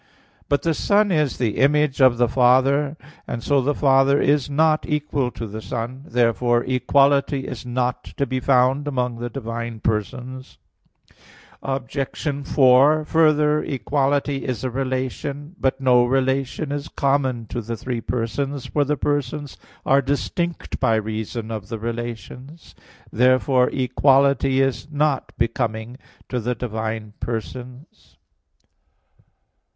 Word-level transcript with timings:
But 0.49 0.63
the 0.63 0.73
Son 0.73 1.11
is 1.11 1.37
the 1.37 1.57
image 1.59 2.01
of 2.01 2.17
the 2.17 2.27
Father; 2.27 2.97
and 3.27 3.43
so 3.43 3.61
the 3.61 3.75
Father 3.75 4.19
is 4.19 4.49
not 4.49 4.83
equal 4.89 5.29
to 5.29 5.45
the 5.45 5.61
Son. 5.61 6.05
Therefore 6.07 6.63
equality 6.63 7.41
is 7.45 7.67
not 7.67 8.03
to 8.17 8.25
be 8.25 8.39
found 8.39 8.87
among 8.87 9.19
the 9.19 9.29
divine 9.29 9.79
persons. 9.79 10.57
Obj. 11.61 11.99
4: 12.45 13.05
Further, 13.05 13.63
equality 13.63 14.43
is 14.43 14.63
a 14.63 14.71
relation. 14.71 15.55
But 15.59 15.79
no 15.79 16.03
relation 16.05 16.71
is 16.71 16.87
common 16.87 17.45
to 17.49 17.61
the 17.61 17.77
three 17.77 18.01
persons; 18.01 18.65
for 18.65 18.83
the 18.83 18.97
persons 18.97 19.55
are 19.85 20.01
distinct 20.01 20.79
by 20.79 20.95
reason 20.95 21.51
of 21.51 21.69
the 21.69 21.77
relations. 21.77 22.73
Therefore 23.13 23.69
equality 23.69 24.61
is 24.61 24.87
not 24.89 25.31
becoming 25.37 25.97
to 26.27 26.39
the 26.39 26.55
divine 26.55 27.13
persons. 27.19 28.17